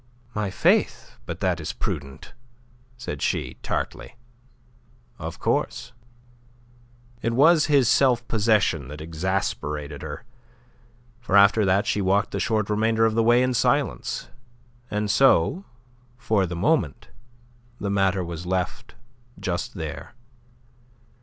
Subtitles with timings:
[0.33, 2.33] "My faith, but that is prudent,"
[2.97, 4.15] said she, tartly.
[5.19, 5.93] "Of course."
[7.21, 10.25] It was his self possession that exasperated her;
[11.19, 14.29] for after that she walked the short remainder of the way in silence,
[14.89, 15.65] and so,
[16.17, 17.09] for the moment,
[17.79, 18.95] the matter was left
[19.39, 20.15] just there.